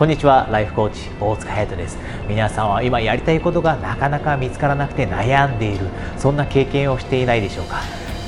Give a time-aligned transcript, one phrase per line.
[0.00, 1.98] こんにちはライフコーチ大塚隼人です。
[2.26, 5.88] 皆さんは今やりたいことがなかなか見つからなくて悩んでいる。
[6.16, 7.82] そんな経験をしていないでしょうか。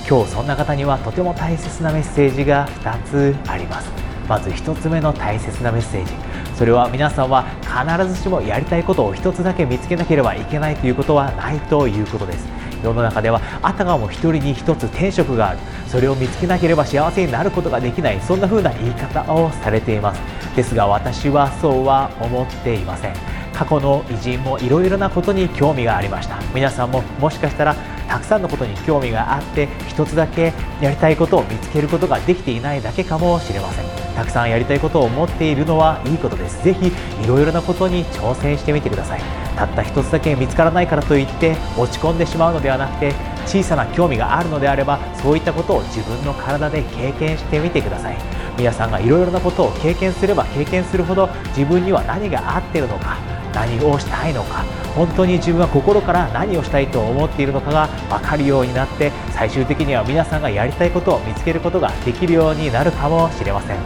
[0.06, 3.90] 今日そんな方にはとても大切なメッセージが2つあります。
[4.28, 6.12] まず1つ目の大切なメッセージ。
[6.58, 12.46] それは皆さんは必ずしもやりたいことを1つだけ見つけなければいけないということはないということです。
[12.84, 15.58] 世の中ではあたかも1人に1つ天職がある。
[15.88, 18.20] それを見つけなければ幸せになることができない。
[18.20, 20.20] そんな風な言い方をされています。
[20.56, 23.14] ですが私はそうは思っていません。
[23.52, 26.38] 過去の偉人もいろいろなことに興味がありました。
[26.54, 27.74] 皆さんももしかしたら
[28.08, 33.84] たくさんのことに興味があって一つだけやりたいことを見つけることができていないだけかもしれません。
[34.14, 36.62] たくさんやりたいことを持っているのはいいことです。
[36.64, 39.20] ぜひいろいろなことに挑戦してみてください。
[39.56, 43.14] たった一つだけ見つからないからといって落ち込んでしまうのではなくて
[43.46, 48.42] 小さな興味があるのであればそういったことを自分の体で経験してみてください。
[48.56, 53.16] 皆さんがいろいろなことを経験すれば経験するほど自分には何が合っているのか
[53.54, 63.78] 何をしたいのか本当に自分は心から何をしたいと思っているのかが分かるようになって最終的には皆さんがやりたいことを見つけることができるようになるかもしれません。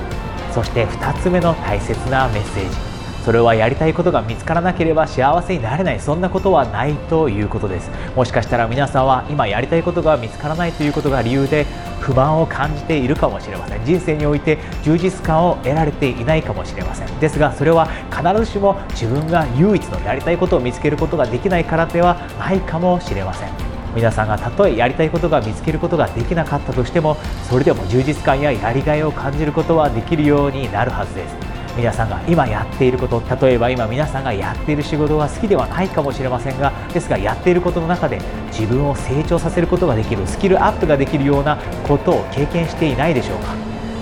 [0.52, 2.95] そして2つ目の大切なメッセージ。
[3.26, 5.98] それはやりたいことが見つからなければ幸せになれない。
[5.98, 7.90] そんなことはないということです。
[8.14, 11.66] もしかしたら皆さんは今やりたいことが見つからないということが理由で
[11.98, 13.84] 不満を感じているかもしれません。
[13.84, 17.18] 人生において充実感を得られていないかもしれません。
[17.18, 23.48] ですがそれは必ずしも自分が唯一のやりたいことを見つけることができないからではないかもしれません。
[23.96, 27.16] 皆さんがたとえやりたいことが見つけることができなかったとしても
[27.50, 31.45] それでも充実感ややりがいを感じることはできるようになるはずです。
[31.76, 43.54] 皆さんが今やっていること例えば今皆さんがやっている仕事が好きではないかもしれませんがですがやっていることの中で自分を成長させることができるスキルアップができるようなことを経験していないでしょうか。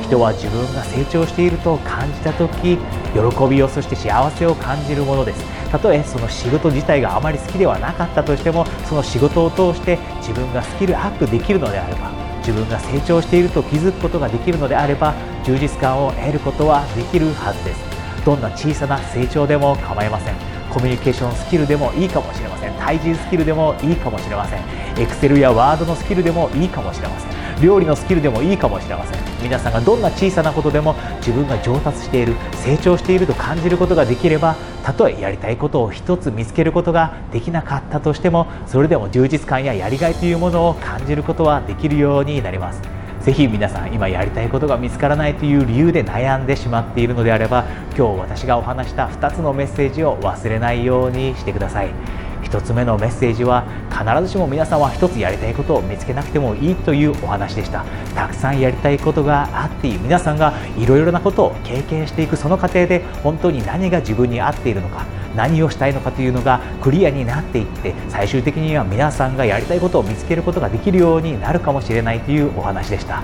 [0.03, 5.43] 人は自分が成長していると感じた時喜びをそして幸せを感じるものです。
[5.71, 17.81] たとえその仕事自体があまり好きではなかったとしてもその仕事を通して自分がスキルアップできるのであれば自分が成長していると気づくことができるのであれば充実感を得ることはできるはずです。
[18.25, 20.35] どんな小さな成長でも構いません。
[20.71, 22.73] コミュニケーションスキルでもいいかもしれません。
[22.75, 24.61] 対人スキルでもいいかもしれません。
[24.97, 27.63] Excel や Word のスキルでもいいかもしれません。
[27.63, 29.21] 料理のスキルでもいいかもしれません。
[29.43, 42.83] 皆さんがどんな小さなことでも自分が上達している成長していると感じることができればたとえやりたいことを一つ見つけることができなかったとしてもそれでも充実感ややりがいというものを感じることはできるようになります。
[43.23, 47.65] ぜひ皆さん今やりたいことが見つからないという理由で悩んでしまっているのであれば
[47.97, 52.24] 今日私がお話した2つのメッセージを忘れないようにしてください。
[52.45, 57.85] 1つ目のメッセージは必ずしも皆さんは1つやりたいことを見つけなくてもいいというお話でした。
[58.15, 65.05] たくさんやりたいことがあって皆さんがいろいろなことを経験していくその過程で本当に何が自分に合っているのか
[65.35, 73.23] 何をしたいのかというのがクリアになっていって最終的には皆さんがやりたいことを見つけることができるようになるかもしれないというお話でした。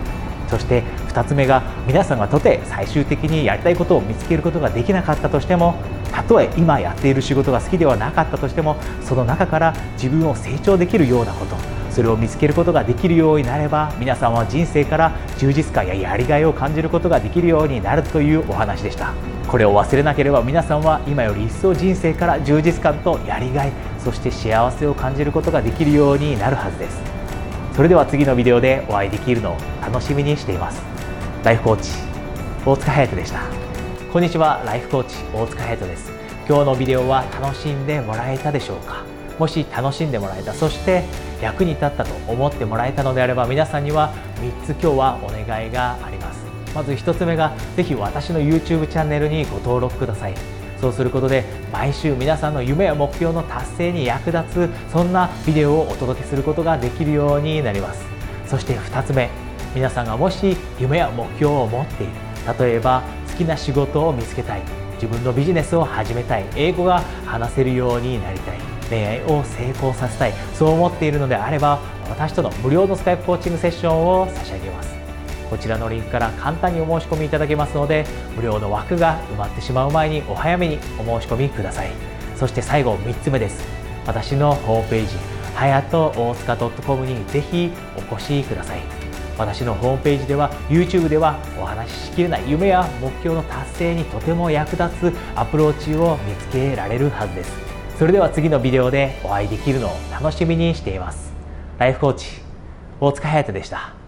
[0.49, 5.77] そして2つ目が皆さんがとて最終的にやりたいことを見つけることができなかったとしても
[6.11, 11.57] たとえ今やっている仕事が好きではなかったとしてもその中から自分を成長できるようなこと
[11.91, 19.13] それを見つけることができるようになれば皆さんは人生から充実感ややりがいを感じることができるようになるというお話でした。
[19.49, 27.01] これを忘れなければ皆さんは今より一層人生から充実感とやりがいそして幸せを感じることができるようになるはずです。
[27.75, 30.81] それでは次のビデオでお会いできるのを楽しみにしています。
[31.43, 31.91] ライフコーチ
[32.65, 33.70] 大塚隼人でした。
[34.13, 36.11] こんにちはライフコーチ大塚隼人です。
[36.49, 39.05] 今日のビデオは楽しんでもらえたでしょうか？
[39.39, 41.05] もし楽しんでもらえたそして
[41.41, 46.45] 役に立ったと思ってもらえたのであれば皆さんには3つ今日はお願いがあります。
[46.75, 50.35] まず1つ目がぜひ私の YouTube チャンネルにご登録ください。
[50.81, 58.05] そうすることで毎週皆さんの夢や目標の達成に役立つそんなビデオをお届けすることができるようになります。
[58.49, 59.31] そして2つ目
[59.73, 62.13] 皆さんがもし夢や目標を持っている
[62.59, 63.05] 例えば
[63.45, 64.63] きな仕事を見つけたい。
[64.95, 66.45] 自分のビジネスを始めたい。
[66.57, 68.59] 英語が話せるようになりたい。
[68.91, 70.33] 恋愛を成功させたい。
[70.55, 74.95] そう思っているのであれば私との無料のスカイプコーチングセッションを差し上げます。
[75.49, 78.05] こちらのリンクから簡単にお申し込みいただけますので
[78.37, 81.91] 無料の枠が埋まってしまう前にお早めにお申し込みください。
[82.37, 83.65] そして最後3つ目です。
[84.07, 85.17] 私のホームページ
[85.55, 89.10] はやと大塚 .com にぜひお越しください。
[89.41, 97.53] 私のホームページでは YouTube ではお話ししきれない夢や目標の達成にとても役立つアプローチを見つけられるはずです。
[97.99, 101.33] それでは次のビデオでお会いできるのを楽しみにしています。
[101.79, 102.27] ライフコーチ
[103.01, 104.00] 大塚隼人でした。